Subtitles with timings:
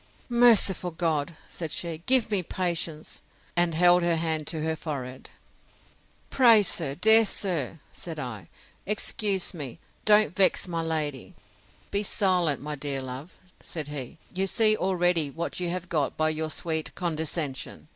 [0.29, 1.35] Merciful God!
[1.47, 3.21] said she, give me patience!
[3.55, 5.29] and held her hand to her forehead.
[6.31, 8.49] Pray, sir, dear sir, said I,
[8.87, 15.29] excuse me, don't vex my lady:—Be silent, my dear love, said he; you see already
[15.29, 17.87] what you have got by your sweet condescension.